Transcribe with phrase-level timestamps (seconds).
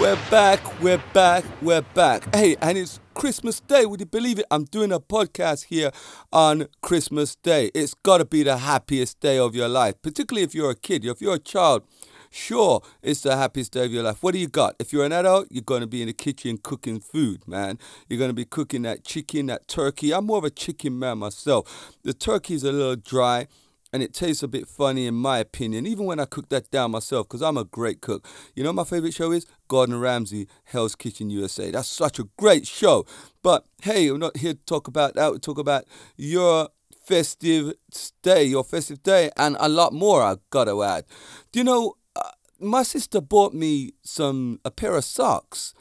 [0.00, 2.34] we're back, we're back, we're back.
[2.34, 3.84] Hey, and it's Christmas Day.
[3.84, 4.46] Would you believe it?
[4.50, 5.90] I'm doing a podcast here
[6.32, 7.70] on Christmas Day.
[7.74, 11.04] It's got to be the happiest day of your life, particularly if you're a kid.
[11.04, 11.82] If you're a child,
[12.28, 14.22] Sure, it's the happiest day of your life.
[14.22, 14.74] What do you got?
[14.78, 17.78] If you're an adult, you're going to be in the kitchen cooking food, man.
[18.08, 20.12] You're going to be cooking that chicken, that turkey.
[20.12, 21.96] I'm more of a chicken man myself.
[22.02, 23.46] The turkey's a little dry
[23.96, 26.90] and it tastes a bit funny in my opinion, even when I cook that down
[26.90, 28.28] myself, because I'm a great cook.
[28.54, 31.70] You know, my favorite show is Gordon Ramsay, Hell's Kitchen USA.
[31.70, 33.06] That's such a great show.
[33.42, 35.32] But hey, we're not here to talk about that.
[35.32, 36.68] We talk about your
[37.06, 37.72] festive
[38.20, 40.22] day, your festive day, and a lot more.
[40.22, 41.06] I gotta add.
[41.50, 41.94] Do you know?
[42.14, 42.28] Uh,
[42.60, 45.72] my sister bought me some a pair of socks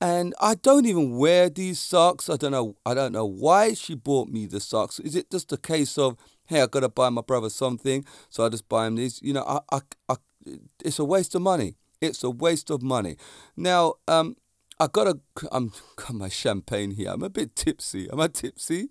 [0.00, 2.30] and I don't even wear these socks.
[2.30, 2.76] I don't know.
[2.86, 5.00] I don't know why she bought me the socks.
[5.00, 6.16] Is it just a case of
[6.48, 9.20] hey, I gotta buy my brother something, so I just buy him these?
[9.22, 10.16] You know, I, I, I
[10.84, 11.76] it's a waste of money.
[12.00, 13.16] It's a waste of money.
[13.56, 14.36] Now, um,
[14.80, 15.18] I gotta.
[15.50, 17.10] I'm got my champagne here.
[17.10, 18.08] I'm a bit tipsy.
[18.10, 18.90] Am I tipsy?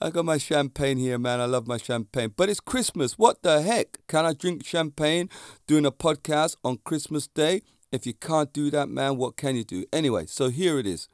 [0.00, 1.40] I got my champagne here, man.
[1.40, 2.32] I love my champagne.
[2.36, 3.18] But it's Christmas.
[3.18, 3.98] What the heck?
[4.06, 5.28] Can I drink champagne
[5.66, 7.62] doing a podcast on Christmas Day?
[7.90, 9.84] If you can't do that, man, what can you do?
[9.92, 11.08] Anyway, so here it is.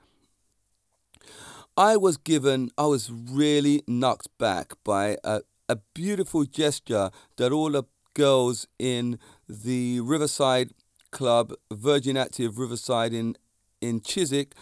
[1.77, 7.71] I was given, I was really knocked back by a, a beautiful gesture that all
[7.71, 9.19] the girls in
[9.49, 10.73] the Riverside
[11.11, 13.37] Club, Virgin Active Riverside in,
[13.81, 14.55] in Chiswick,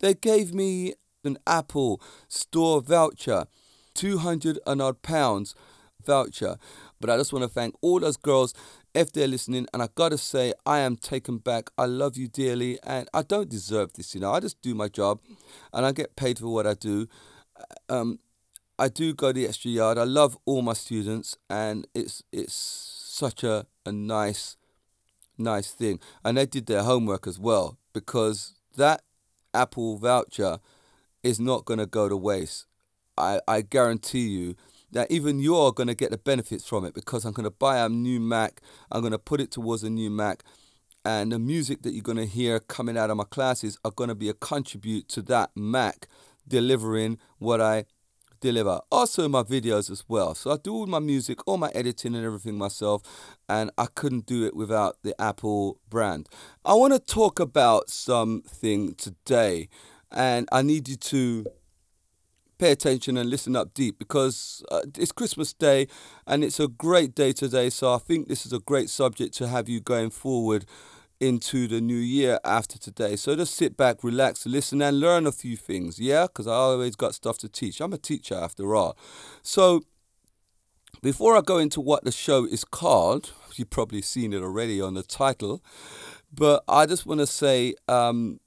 [0.00, 3.46] they gave me an Apple store voucher
[3.94, 5.54] 200 and odd pounds
[6.04, 6.56] voucher.
[7.00, 8.54] But I just want to thank all those girls
[8.94, 9.66] if they're listening.
[9.72, 11.70] And I gotta say, I am taken back.
[11.76, 14.14] I love you dearly, and I don't deserve this.
[14.14, 15.20] You know, I just do my job,
[15.72, 17.08] and I get paid for what I do.
[17.88, 18.18] Um,
[18.78, 19.98] I do go the extra yard.
[19.98, 24.56] I love all my students, and it's it's such a, a nice
[25.38, 26.00] nice thing.
[26.24, 29.02] And they did their homework as well because that
[29.52, 30.58] Apple voucher
[31.22, 32.66] is not going to go to waste.
[33.16, 34.56] I, I guarantee you
[34.94, 37.78] that even you're going to get the benefits from it because I'm going to buy
[37.78, 40.42] a new Mac, I'm going to put it towards a new Mac,
[41.04, 44.08] and the music that you're going to hear coming out of my classes are going
[44.08, 46.08] to be a contribute to that Mac
[46.48, 47.84] delivering what I
[48.40, 48.80] deliver.
[48.92, 50.34] Also, my videos as well.
[50.34, 53.02] So I do all my music, all my editing, and everything myself,
[53.48, 56.28] and I couldn't do it without the Apple brand.
[56.64, 59.68] I want to talk about something today,
[60.12, 61.46] and I need you to
[62.58, 65.88] pay attention and listen up deep because uh, it's Christmas Day
[66.26, 67.70] and it's a great day today.
[67.70, 70.64] So I think this is a great subject to have you going forward
[71.20, 73.16] into the new year after today.
[73.16, 75.98] So just sit back, relax, listen, and learn a few things.
[75.98, 77.80] Yeah, because I always got stuff to teach.
[77.80, 78.96] I'm a teacher after all.
[79.42, 79.82] So
[81.02, 84.94] before I go into what the show is called, you've probably seen it already on
[84.94, 85.62] the title,
[86.32, 88.40] but I just want to say um,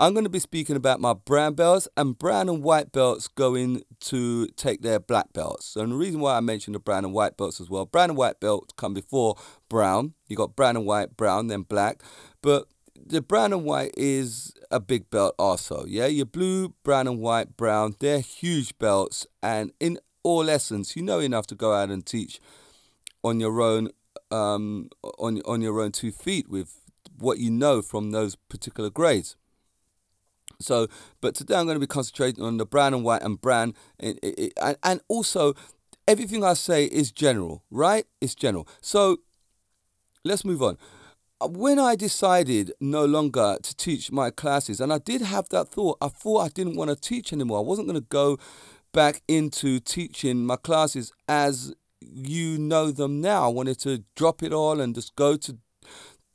[0.00, 3.82] I'm going to be speaking about my brown belts and brown and white belts going
[4.00, 5.76] to take their black belts.
[5.76, 8.16] And the reason why I mentioned the brown and white belts as well, brown and
[8.16, 9.36] white belts come before
[9.68, 10.14] brown.
[10.26, 12.02] You got brown and white, brown, then black.
[12.40, 12.66] But
[12.96, 15.84] the brown and white is a big belt also.
[15.86, 19.26] Yeah, your blue, brown and white, brown, they're huge belts.
[19.42, 22.40] And in all essence, you know enough to go out and teach
[23.22, 23.90] on your own
[24.30, 24.88] um,
[25.18, 26.80] on on your own two feet with
[27.18, 29.36] what you know from those particular grades.
[30.60, 30.88] So,
[31.20, 34.18] but today I'm going to be concentrating on the brown and white and brown, and,
[34.82, 35.54] and also
[36.06, 38.06] everything I say is general, right?
[38.20, 38.68] It's general.
[38.80, 39.18] So,
[40.24, 40.76] let's move on.
[41.42, 45.96] When I decided no longer to teach my classes, and I did have that thought,
[46.00, 47.58] I thought I didn't want to teach anymore.
[47.58, 48.38] I wasn't going to go
[48.92, 53.44] back into teaching my classes as you know them now.
[53.44, 55.58] I wanted to drop it all and just go to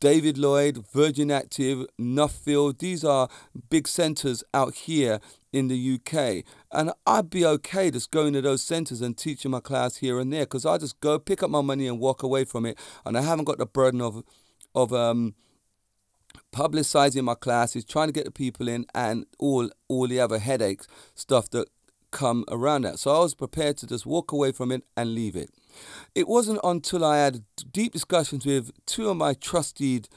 [0.05, 3.27] David Lloyd, Virgin Active, Nuffield, these are
[3.71, 5.19] big centres out here
[5.51, 6.45] in the UK.
[6.71, 10.31] And I'd be okay just going to those centres and teaching my class here and
[10.31, 12.77] there because I just go pick up my money and walk away from it.
[13.03, 14.23] And I haven't got the burden of,
[14.75, 15.33] of um,
[16.53, 20.87] publicizing my classes, trying to get the people in, and all, all the other headaches,
[21.15, 21.67] stuff that
[22.11, 22.99] come around that.
[22.99, 25.49] So I was prepared to just walk away from it and leave it.
[26.13, 30.07] It wasn't until I had deep discussions with two of my trusted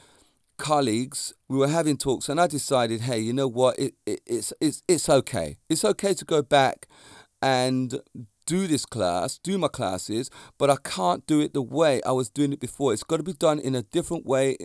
[0.57, 1.33] colleagues.
[1.47, 3.79] We were having talks, and I decided, hey, you know what?
[3.79, 5.57] It, it, it's it's it's okay.
[5.69, 6.87] It's okay to go back
[7.41, 7.99] and
[8.45, 12.29] do this class, do my classes, but I can't do it the way I was
[12.29, 12.93] doing it before.
[12.93, 14.57] It's got to be done in a different way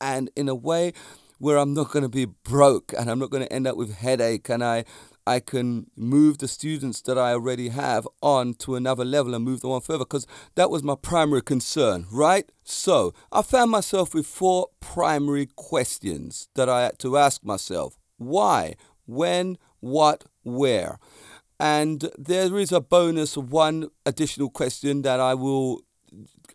[0.00, 0.92] and in a way
[1.38, 3.96] where I'm not going to be broke and I'm not going to end up with
[3.96, 4.84] headache and I
[5.26, 9.60] I can move the students that I already have on to another level and move
[9.60, 10.26] them on further because
[10.56, 12.50] that was my primary concern, right?
[12.64, 18.74] So I found myself with four primary questions that I had to ask myself why,
[19.06, 20.98] when, what, where.
[21.60, 25.82] And there is a bonus one additional question that I will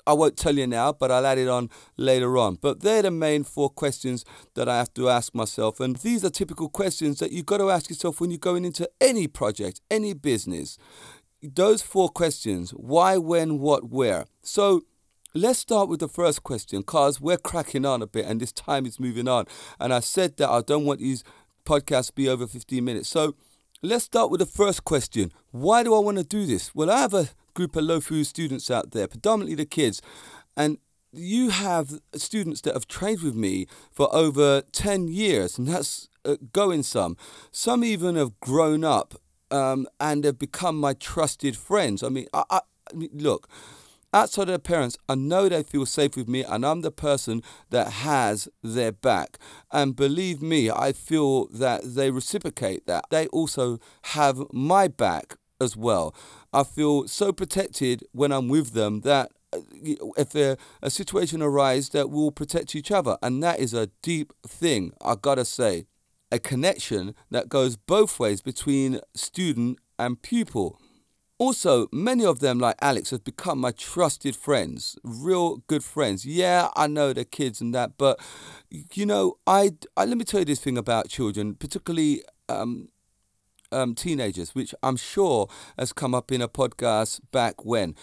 [0.07, 2.55] I won't tell you now, but I'll add it on later on.
[2.55, 4.23] But they're the main four questions
[4.55, 5.81] that I have to ask myself.
[5.81, 8.89] And these are typical questions that you've got to ask yourself when you're going into
[9.01, 10.77] any project, any business.
[11.43, 14.25] Those four questions why, when, what, where.
[14.41, 14.83] So
[15.33, 18.85] let's start with the first question because we're cracking on a bit and this time
[18.85, 19.45] is moving on.
[19.79, 21.23] And I said that I don't want these
[21.65, 23.09] podcasts to be over 15 minutes.
[23.09, 23.35] So
[23.81, 26.73] let's start with the first question Why do I want to do this?
[26.73, 27.27] Well, I have a
[27.57, 29.99] group of food students out there, predominantly the kids,
[30.55, 30.77] and
[31.11, 36.35] you have students that have trained with me for over 10 years, and that's uh,
[36.53, 37.17] going some.
[37.51, 39.15] Some even have grown up
[39.49, 42.03] um, and have become my trusted friends.
[42.03, 42.59] I mean, I, I,
[42.91, 43.49] I mean, look,
[44.13, 47.41] outside of their parents, I know they feel safe with me, and I'm the person
[47.71, 49.39] that has their back.
[49.71, 53.05] And believe me, I feel that they reciprocate that.
[53.09, 53.79] They also
[54.13, 56.15] have my back as well.
[56.53, 59.59] I feel so protected when I'm with them that uh,
[60.17, 64.33] if a, a situation arises that we'll protect each other and that is a deep
[64.45, 65.85] thing i gotta say.
[66.29, 70.77] A connection that goes both ways between student and pupil.
[71.37, 76.25] Also many of them like alex have become my trusted friends real good friends.
[76.25, 78.19] Yeah i know they're kids and that but
[78.69, 82.89] you know i, I let me tell you this thing about children particularly um,
[83.71, 85.47] um, teenagers, which I'm sure
[85.77, 87.95] has come up in a podcast back when.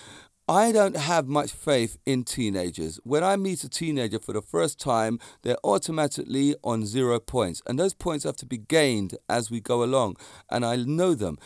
[0.47, 3.01] I don't have much faith in teenagers.
[3.03, 7.79] When I meet a teenager for the first time, they're automatically on zero points, and
[7.79, 10.17] those points have to be gained as we go along.
[10.51, 11.39] And I know them.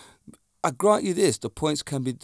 [0.64, 2.16] I grant you this: the points can be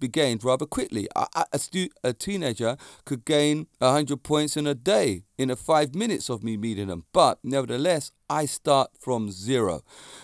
[0.00, 1.08] be gained rather quickly.
[1.14, 5.94] A, a, stu- a teenager could gain hundred points in a day, in a five
[5.94, 7.04] minutes of me meeting them.
[7.12, 9.82] But nevertheless, I start from zero.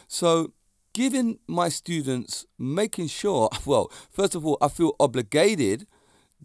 [0.09, 0.53] So
[0.95, 5.87] giving my students, making sure, well, first of all, I feel obligated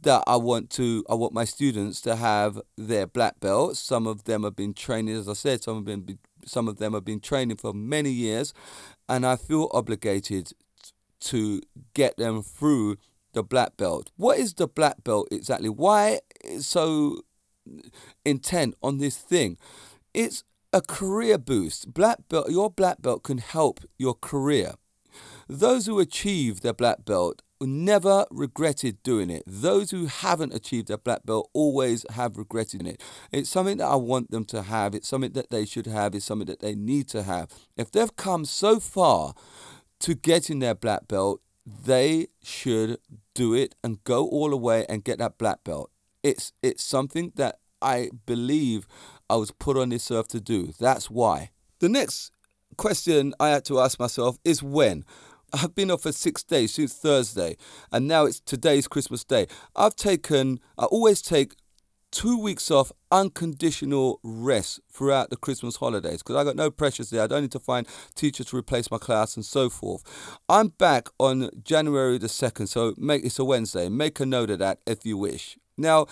[0.01, 3.79] that I want to, I want my students to have their black belts.
[3.79, 6.93] Some of them have been training, as I said, some have been, some of them
[6.93, 8.53] have been training for many years,
[9.07, 10.51] and I feel obligated
[11.21, 11.61] to
[11.93, 12.97] get them through
[13.33, 14.11] the black belt.
[14.15, 15.69] What is the black belt exactly?
[15.69, 16.19] Why
[16.59, 17.21] so
[18.25, 19.57] intent on this thing?
[20.13, 21.93] It's a career boost.
[21.93, 24.73] Black belt, your black belt can help your career.
[25.47, 29.43] Those who achieve their black belt never regretted doing it.
[29.45, 33.01] Those who haven't achieved their black belt always have regretted it.
[33.31, 34.95] It's something that I want them to have.
[34.95, 36.15] It's something that they should have.
[36.15, 37.49] It's something that they need to have.
[37.75, 39.33] If they've come so far
[39.99, 42.99] to getting their black belt, they should
[43.33, 45.91] do it and go all the way and get that black belt.
[46.23, 48.87] It's it's something that I believe
[49.29, 50.73] I was put on this earth to do.
[50.79, 51.51] That's why.
[51.79, 52.31] The next
[52.77, 55.05] question I had to ask myself is when.
[55.51, 57.57] I've been off for six days since Thursday,
[57.91, 59.47] and now it's today's Christmas Day.
[59.75, 61.55] I've taken, I always take
[62.11, 67.23] two weeks off unconditional rest throughout the Christmas holidays because I got no pressures there.
[67.23, 70.03] I don't need to find teachers to replace my class and so forth.
[70.47, 73.89] I'm back on January the 2nd, so make it's a Wednesday.
[73.89, 75.57] Make a note of that if you wish.
[75.77, 76.07] Now,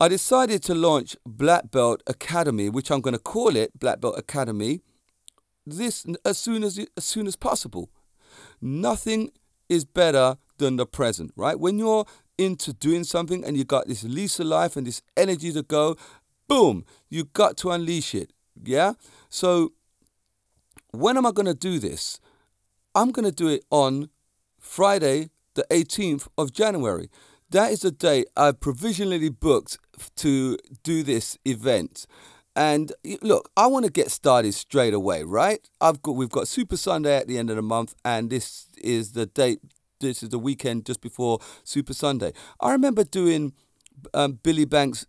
[0.00, 4.14] I decided to launch Black Belt Academy, which I'm going to call it Black Belt
[4.16, 4.80] Academy,
[5.66, 7.90] this as soon as as soon as possible.
[8.62, 9.30] Nothing
[9.68, 11.58] is better than the present, right?
[11.58, 12.06] When you're
[12.38, 15.96] into doing something and you got this lease of life and this energy to go,
[16.48, 18.32] boom, you got to unleash it.
[18.64, 18.94] Yeah?
[19.28, 19.72] So
[20.92, 22.18] when am I going to do this?
[22.94, 24.08] I'm going to do it on
[24.58, 27.10] Friday, the 18th of January.
[27.50, 29.78] That is the date I've provisionally booked
[30.16, 32.06] to do this event.
[32.54, 32.92] And
[33.22, 35.60] look, I want to get started straight away, right?
[35.80, 39.12] I've got we've got Super Sunday at the end of the month, and this is
[39.12, 39.60] the date.
[40.00, 42.32] This is the weekend just before Super Sunday.
[42.60, 43.52] I remember doing
[44.14, 45.06] um, Billy Banks'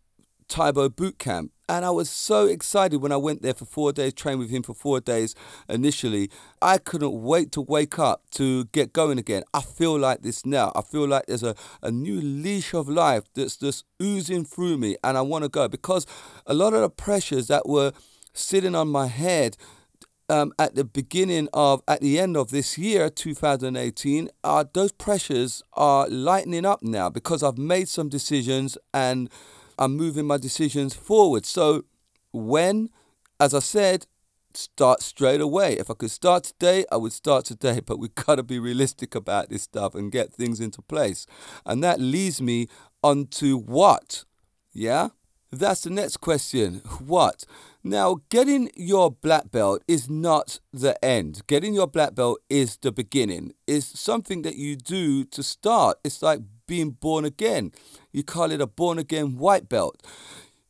[0.51, 3.93] Tae Bo boot camp, and I was so excited when I went there for four
[3.93, 5.33] days, trained with him for four days
[5.69, 6.29] initially.
[6.61, 9.43] I couldn't wait to wake up to get going again.
[9.53, 10.73] I feel like this now.
[10.75, 14.97] I feel like there's a, a new leash of life that's just oozing through me,
[15.05, 16.05] and I want to go because
[16.45, 17.93] a lot of the pressures that were
[18.33, 19.55] sitting on my head.
[20.29, 25.61] Um, at the beginning of, at the end of this year, 2018, uh, those pressures
[25.73, 29.29] are lightening up now because I've made some decisions and
[29.81, 31.43] I'm moving my decisions forward.
[31.43, 31.85] So
[32.31, 32.89] when,
[33.39, 34.05] as I said,
[34.53, 35.73] start straight away.
[35.73, 39.15] If I could start today, I would start today, but we've got to be realistic
[39.15, 41.25] about this stuff and get things into place.
[41.65, 42.67] And that leads me
[43.03, 44.23] on to what?
[44.71, 45.09] Yeah?
[45.51, 46.83] That's the next question.
[46.99, 47.45] What?
[47.83, 51.41] Now, getting your black belt is not the end.
[51.47, 53.53] Getting your black belt is the beginning.
[53.65, 55.97] It's something that you do to start.
[56.03, 57.73] It's like being born again.
[58.13, 60.01] You call it a born again white belt.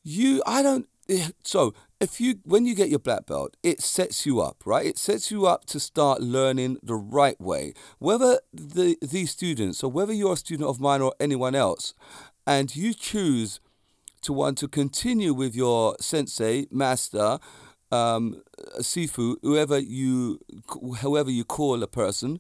[0.04, 4.26] You, I don't, eh, so if you when you get your black belt it sets
[4.26, 8.98] you up right it sets you up to start learning the right way whether the
[9.04, 11.94] these students or whether you're a student of mine or anyone else
[12.48, 13.60] and you choose
[14.24, 17.38] to want to continue with your sensei master
[17.92, 18.42] um,
[18.80, 20.40] sifu whoever you
[21.02, 22.40] however you call a person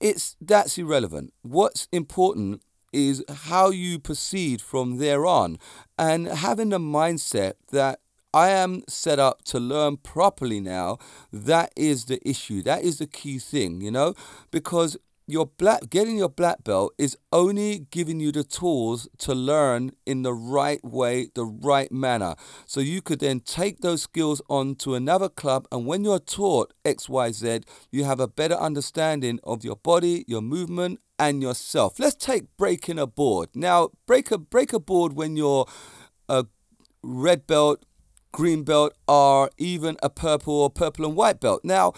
[0.00, 2.60] it's that's irrelevant what's important
[2.96, 5.58] is how you proceed from there on
[5.98, 8.00] and having a mindset that
[8.32, 10.98] I am set up to learn properly now.
[11.30, 12.62] That is the issue.
[12.62, 14.14] That is the key thing, you know,
[14.50, 14.96] because
[15.28, 20.22] your black getting your black belt is only giving you the tools to learn in
[20.22, 22.36] the right way, the right manner.
[22.64, 26.72] So you could then take those skills on to another club and when you're taught
[26.84, 31.98] XYZ, you have a better understanding of your body, your movement and yourself.
[31.98, 33.50] Let's take breaking a board.
[33.54, 35.66] Now, break a break a board when you're
[36.28, 36.46] a
[37.02, 37.84] red belt
[38.36, 41.62] green belt or even a purple or purple and white belt.
[41.64, 41.94] Now,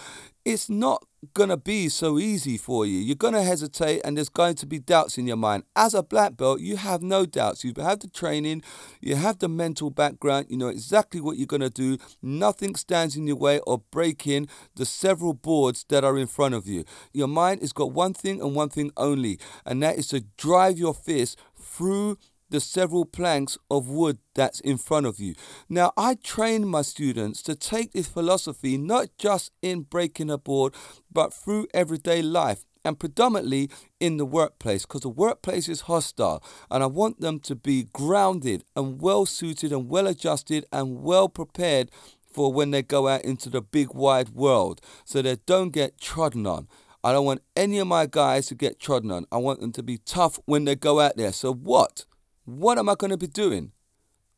[0.48, 2.98] it's not going to be so easy for you.
[2.98, 5.64] You're going to hesitate and there's going to be doubts in your mind.
[5.76, 7.64] As a black belt, you have no doubts.
[7.64, 8.62] You have the training,
[9.00, 11.98] you have the mental background, you know exactly what you're going to do.
[12.22, 16.66] Nothing stands in your way of breaking the several boards that are in front of
[16.66, 16.84] you.
[17.12, 20.78] Your mind has got one thing and one thing only, and that is to drive
[20.78, 22.16] your fist through
[22.50, 25.34] the several planks of wood that's in front of you.
[25.68, 30.74] Now, I train my students to take this philosophy not just in breaking a board,
[31.12, 36.82] but through everyday life and predominantly in the workplace because the workplace is hostile and
[36.82, 41.90] I want them to be grounded and well suited and well adjusted and well prepared
[42.32, 46.46] for when they go out into the big wide world so they don't get trodden
[46.46, 46.68] on.
[47.04, 49.26] I don't want any of my guys to get trodden on.
[49.30, 51.32] I want them to be tough when they go out there.
[51.32, 52.04] So, what?
[52.48, 53.72] What am I going to be doing?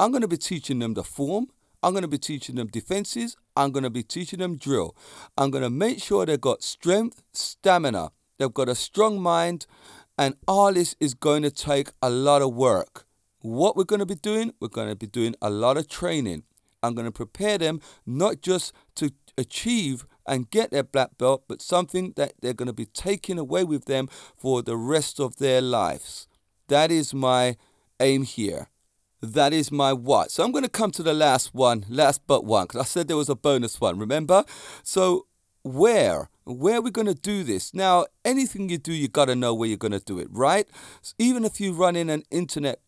[0.01, 1.47] I'm going to be teaching them the form.
[1.81, 3.37] I'm going to be teaching them defenses.
[3.57, 4.97] I'm going to be teaching them drill.
[5.39, 8.11] I'm going to make sure they've got strength, stamina.
[8.37, 9.67] They've got a strong mind.
[10.19, 13.07] And all this is going to take a lot of work.
[13.43, 16.43] What we're going to be doing, we're going to be doing a lot of training.
[16.83, 21.63] I'm going to prepare them not just to achieve and get their black belt, but
[21.63, 25.61] something that they're going to be taking away with them for the rest of their
[25.61, 26.27] lives.
[26.67, 27.57] That is my
[28.01, 28.69] aim here.
[29.23, 30.31] That is my what.
[30.31, 33.07] So I'm going to come to the last one, last but one, because I said
[33.07, 34.45] there was a bonus one, remember?
[34.83, 35.27] So,
[35.63, 36.31] where?
[36.45, 37.75] Where are we going to do this?
[37.75, 40.67] Now, anything you do, you got to know where you're going to do it, right?
[41.03, 42.81] So even if you run in an internet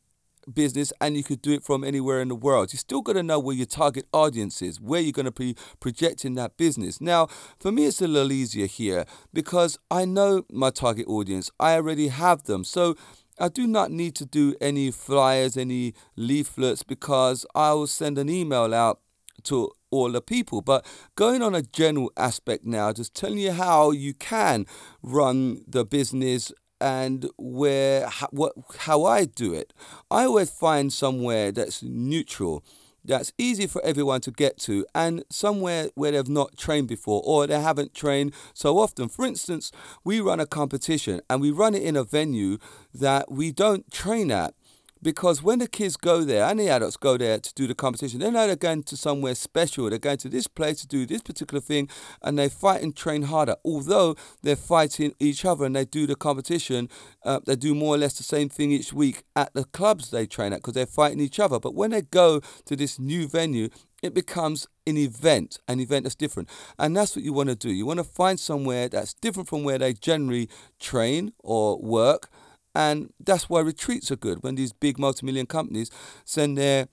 [0.53, 2.73] business and you could do it from anywhere in the world.
[2.73, 5.57] You still got to know where your target audience is, where you're going to be
[5.81, 7.01] projecting that business.
[7.01, 7.29] Now,
[7.59, 12.09] for me, it's a little easier here because I know my target audience, I already
[12.09, 12.65] have them.
[12.65, 12.97] So
[13.39, 18.29] I do not need to do any flyers, any leaflets, because I will send an
[18.29, 19.01] email out
[19.45, 20.61] to all the people.
[20.63, 20.87] But
[21.17, 24.67] going on a general aspect now, just telling you how you can
[25.03, 29.73] run the business and where how, what how I do it.
[30.11, 32.65] I always find somewhere that's neutral
[33.05, 37.47] that's easy for everyone to get to and somewhere where they've not trained before or
[37.47, 39.09] they haven't trained so often.
[39.09, 39.73] For instance,
[40.05, 42.59] we run a competition and we run it in a venue
[42.95, 44.55] that we don't train at
[45.03, 48.21] because when the kids go there and the adults go there to do the competition,
[48.21, 49.91] they know they're going to somewhere special.
[49.91, 51.89] They're going to this place to do this particular thing,
[52.23, 53.57] and they fight and train harder.
[53.65, 56.89] Although they're fighting each other and they do the competition,
[57.25, 60.27] uh, they do more or less the same thing each week at the clubs they
[60.27, 61.59] train at because they're fighting each other.
[61.59, 63.69] But when they go to this new venue,
[64.03, 66.49] it becomes an event, an event that's different.
[66.79, 67.71] And that's what you want to do.
[67.71, 70.49] You want to find somewhere that's different from where they generally
[70.81, 72.29] train or work
[72.75, 75.91] and that's why retreats are good when these big multi million companies
[76.25, 76.89] send their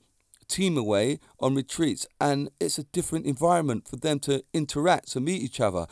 [0.48, 2.07] team away on retreats.
[2.19, 5.88] And it's a different environment for them to interact, to meet each other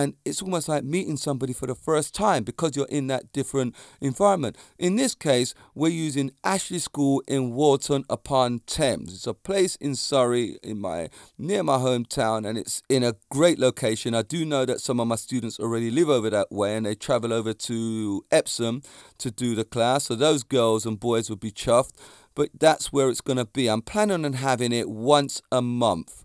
[0.00, 3.74] and it's almost like meeting somebody for the first time because you're in that different
[4.00, 4.56] environment.
[4.78, 9.12] In this case, we're using Ashley School in Walton upon Thames.
[9.12, 13.58] It's a place in Surrey, in my near my hometown, and it's in a great
[13.58, 14.14] location.
[14.14, 16.94] I do know that some of my students already live over that way, and they
[16.94, 18.82] travel over to Epsom
[19.18, 20.04] to do the class.
[20.04, 21.92] So those girls and boys would be chuffed.
[22.36, 23.68] But that's where it's going to be.
[23.68, 26.24] I'm planning on having it once a month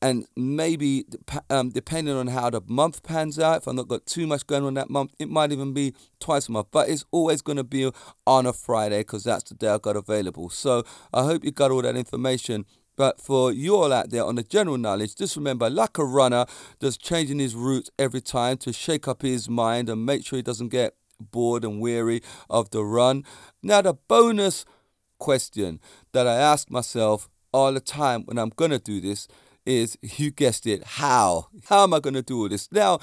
[0.00, 1.04] and maybe
[1.50, 4.64] um, depending on how the month pans out, if I've not got too much going
[4.64, 6.68] on that month, it might even be twice a month.
[6.70, 7.90] But it's always going to be
[8.26, 10.50] on a Friday because that's the day I've got available.
[10.50, 12.64] So I hope you got all that information.
[12.96, 16.46] But for you all out there on the general knowledge, just remember, like a runner,
[16.80, 20.42] just changing his route every time to shake up his mind and make sure he
[20.42, 23.24] doesn't get bored and weary of the run.
[23.62, 24.64] Now, the bonus
[25.18, 25.80] question
[26.12, 29.28] that I ask myself all the time when I'm going to do this
[29.68, 31.48] is, you guessed it, how?
[31.66, 32.72] How am I going to do all this?
[32.72, 32.98] Now,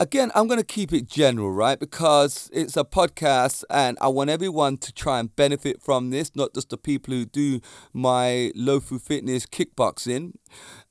[0.00, 1.78] again, I'm going to keep it general, right?
[1.78, 6.54] Because it's a podcast and I want everyone to try and benefit from this, not
[6.54, 7.60] just the people who do
[7.92, 10.32] my Lofu Fitness kickboxing.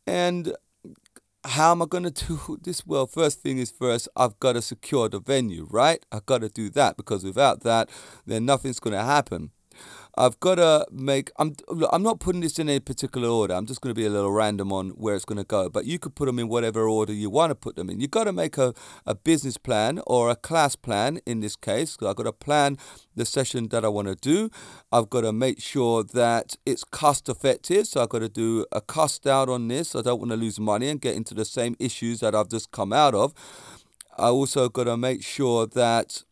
[0.07, 0.55] And
[1.43, 2.85] how am I going to do this?
[2.85, 6.05] Well, first thing is first, I've got to secure the venue, right?
[6.11, 7.89] I've got to do that because without that,
[8.25, 9.51] then nothing's going to happen.
[10.17, 11.31] I've got to make.
[11.37, 11.55] I'm.
[11.93, 13.53] I'm not putting this in a particular order.
[13.53, 15.69] I'm just going to be a little random on where it's going to go.
[15.69, 18.01] But you could put them in whatever order you want to put them in.
[18.01, 18.73] You've got to make a,
[19.05, 21.97] a business plan or a class plan in this case.
[22.01, 22.77] I've got to plan
[23.15, 24.49] the session that I want to do.
[24.91, 27.87] I've got to make sure that it's cost effective.
[27.87, 29.95] So I've got to do a cost out on this.
[29.95, 32.71] I don't want to lose money and get into the same issues that I've just
[32.71, 33.33] come out of.
[34.17, 36.23] I also got to make sure that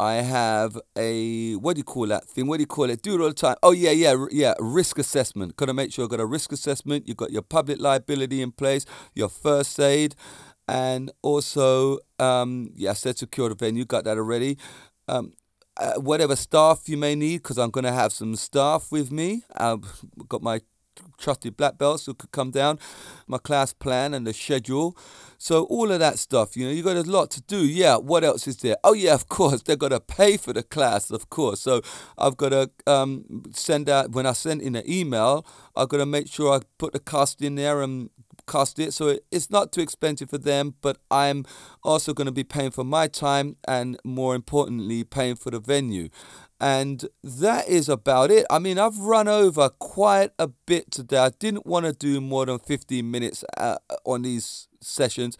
[0.00, 2.46] I have a what do you call that thing?
[2.46, 3.02] What do you call it?
[3.02, 3.56] Do it all the time.
[3.62, 4.54] Oh yeah, yeah, yeah.
[4.58, 5.56] Risk assessment.
[5.56, 7.06] Gotta make sure you got a risk assessment.
[7.06, 10.14] You got your public liability in place, your first aid,
[10.66, 13.84] and also um, yeah, I said secure the venue.
[13.84, 14.56] Got that already.
[15.06, 15.34] Um,
[15.76, 19.42] uh, whatever staff you may need, because I'm gonna have some staff with me.
[19.54, 19.84] I've
[20.28, 20.62] got my
[21.18, 22.78] trusted black belts who could come down,
[23.26, 24.96] my class plan and the schedule.
[25.38, 27.64] So all of that stuff, you know, you got a lot to do.
[27.64, 28.76] Yeah, what else is there?
[28.84, 31.60] Oh yeah, of course, they've got to pay for the class, of course.
[31.60, 31.82] So
[32.18, 35.46] I've got to um, send out when I send in an email,
[35.76, 38.10] I've got to make sure I put the cost in there and
[38.50, 38.92] cost it.
[38.92, 41.44] So it's not too expensive for them, but I'm
[41.82, 46.08] also going to be paying for my time and more importantly, paying for the venue.
[46.60, 48.44] And that is about it.
[48.50, 51.16] I mean, I've run over quite a bit today.
[51.16, 55.38] I didn't want to do more than 15 minutes uh, on these sessions.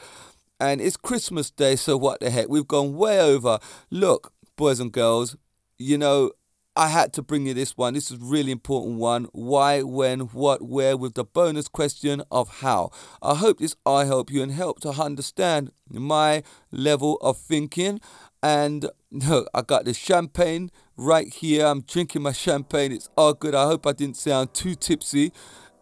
[0.59, 2.49] And it's Christmas Day, so what the heck?
[2.49, 3.59] We've gone way over.
[3.91, 5.37] Look, boys and girls,
[5.79, 6.33] you know,
[6.77, 7.95] I had to bring you this one.
[7.95, 9.27] This is really important one.
[9.33, 12.91] Why, when, what, where, with the bonus question of how.
[13.21, 18.01] I hope this I help you and help to understand my level of thinking.
[18.43, 21.67] And look, I got the champagne right here.
[21.67, 22.93] I'm drinking my champagne.
[22.93, 23.55] It's all good.
[23.55, 25.33] I hope I didn't sound too tipsy.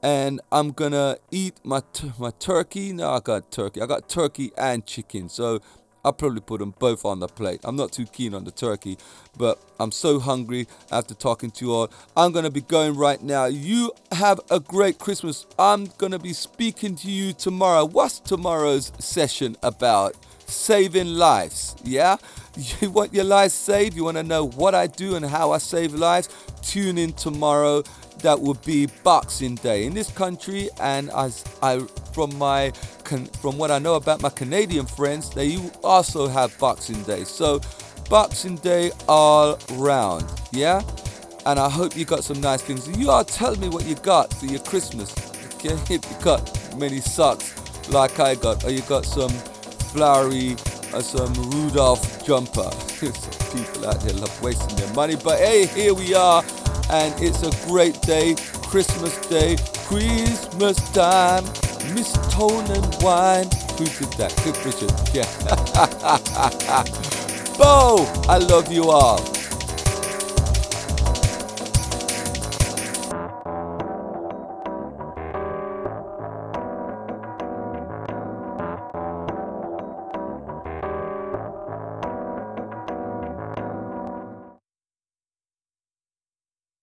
[0.00, 2.92] And I'm gonna eat my t- my turkey.
[2.92, 3.82] No, I got turkey.
[3.82, 5.28] I got turkey and chicken.
[5.28, 5.60] So
[6.04, 7.60] I'll probably put them both on the plate.
[7.64, 8.96] I'm not too keen on the turkey,
[9.36, 11.90] but I'm so hungry after talking to you all.
[12.16, 13.46] I'm gonna be going right now.
[13.46, 15.46] You have a great Christmas.
[15.58, 17.84] I'm gonna be speaking to you tomorrow.
[17.84, 20.14] What's tomorrow's session about?
[20.48, 21.76] Saving lives.
[21.84, 22.16] Yeah?
[22.80, 23.94] You want your life saved?
[23.94, 26.28] You want to know what I do and how I save lives?
[26.60, 27.84] Tune in tomorrow.
[28.22, 31.78] That will be Boxing Day in this country, and as I
[32.12, 32.72] from my
[33.40, 37.22] from what I know about my Canadian friends, they also have Boxing Day.
[37.22, 37.60] So
[38.10, 40.82] Boxing Day all round, yeah.
[41.46, 42.88] And I hope you got some nice things.
[42.98, 45.14] You all tell me what you got for your Christmas.
[45.54, 46.42] Okay, if you got
[46.76, 47.54] many socks
[47.88, 49.30] like I got, or you got some
[49.98, 50.54] flowery
[50.94, 52.70] uh, some Rudolph jumper.
[53.50, 56.44] People out there love wasting their money, but hey, here we are,
[56.90, 59.56] and it's a great day, Christmas Day,
[59.88, 61.44] Christmas time,
[62.30, 63.50] Tone and wine.
[63.76, 64.30] Who did that?
[64.36, 64.92] Cliff Richard.
[65.12, 65.26] Yeah.
[67.58, 69.37] Bo, I love you all.